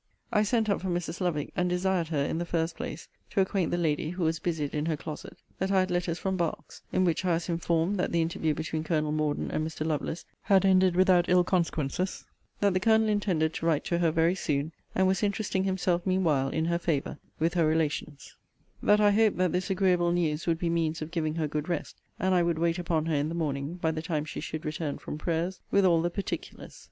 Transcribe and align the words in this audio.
I 0.31 0.41
sent 0.41 0.67
up 0.67 0.81
for 0.81 0.87
Mrs. 0.89 1.21
Lovick, 1.21 1.51
and 1.55 1.69
desired 1.69 2.07
her, 2.07 2.25
in 2.25 2.39
the 2.39 2.43
first 2.45 2.75
place, 2.75 3.07
to 3.29 3.39
acquaint 3.41 3.69
the 3.69 3.77
lady 3.77 4.09
(who 4.09 4.23
was 4.23 4.39
busied 4.39 4.73
in 4.73 4.87
her 4.87 4.97
closet,) 4.97 5.37
that 5.59 5.69
I 5.69 5.81
had 5.81 5.91
letters 5.91 6.17
from 6.17 6.37
Berks: 6.37 6.81
in 6.91 7.05
which 7.05 7.23
I 7.23 7.33
was 7.33 7.47
informed, 7.49 7.99
that 7.99 8.11
the 8.11 8.19
interview 8.23 8.55
between 8.55 8.83
Colonel 8.83 9.11
Morden 9.11 9.51
and 9.51 9.63
Mr. 9.63 9.85
Lovelace 9.85 10.25
had 10.41 10.65
ended 10.65 10.95
without 10.95 11.29
ill 11.29 11.43
consequences; 11.43 12.25
that 12.61 12.73
the 12.73 12.79
Colonel 12.79 13.09
intended 13.09 13.53
to 13.53 13.67
write 13.67 13.83
to 13.85 13.99
her 13.99 14.09
very 14.09 14.33
soon, 14.33 14.71
and 14.95 15.05
was 15.05 15.21
interesting 15.21 15.65
himself 15.65 16.03
mean 16.03 16.23
while, 16.23 16.49
in 16.49 16.65
her 16.65 16.79
favour, 16.79 17.19
with 17.37 17.53
her 17.53 17.67
relations; 17.67 18.35
that 18.81 18.99
I 18.99 19.11
hoped 19.11 19.37
that 19.37 19.51
this 19.51 19.69
agreeable 19.69 20.11
news 20.11 20.47
would 20.47 20.57
be 20.57 20.67
means 20.71 21.03
of 21.03 21.11
giving 21.11 21.35
her 21.35 21.47
good 21.47 21.69
rest; 21.69 21.97
and 22.19 22.33
I 22.33 22.41
would 22.41 22.57
wait 22.57 22.79
upon 22.79 23.05
her 23.05 23.13
in 23.13 23.29
the 23.29 23.35
morning, 23.35 23.75
by 23.75 23.91
the 23.91 24.01
time 24.01 24.25
she 24.25 24.39
should 24.39 24.65
return 24.65 24.97
from 24.97 25.19
prayers, 25.19 25.59
with 25.69 25.85
all 25.85 26.01
the 26.01 26.09
particulars. 26.09 26.79